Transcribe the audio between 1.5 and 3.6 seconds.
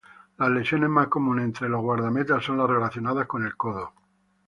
los guardametas son las relacionadas con el